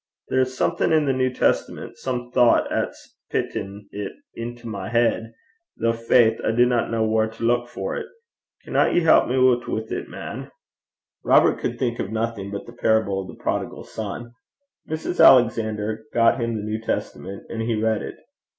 There's 0.29 0.57
something 0.57 0.91
i' 0.91 1.05
the 1.05 1.13
New 1.13 1.31
Testament, 1.31 1.95
some 1.95 2.31
gait, 2.31 2.63
'at's 2.71 3.19
pitten 3.29 3.87
't 3.93 4.09
into 4.33 4.67
my 4.67 4.89
heid; 4.89 5.33
though, 5.77 5.93
faith, 5.93 6.41
I 6.43 6.49
dinna 6.53 6.89
ken 6.89 7.07
whaur 7.07 7.27
to 7.27 7.43
luik 7.43 7.69
for 7.69 7.99
't. 7.99 8.05
Canna 8.65 8.91
ye 8.91 9.01
help 9.01 9.27
me 9.27 9.35
oot 9.35 9.67
wi' 9.67 9.81
't, 9.87 10.09
man?' 10.09 10.49
Robert 11.23 11.59
could 11.59 11.77
think 11.77 11.99
of 11.99 12.11
nothing 12.11 12.49
but 12.49 12.65
the 12.65 12.73
parable 12.73 13.21
of 13.21 13.27
the 13.27 13.43
prodigal 13.43 13.83
son. 13.83 14.31
Mrs. 14.89 15.23
Alexander 15.23 16.03
got 16.11 16.41
him 16.41 16.55
the 16.55 16.63
New 16.63 16.81
Testament, 16.81 17.43
and 17.47 17.61
he 17.61 17.75
read 17.75 18.01
it. 18.01 18.15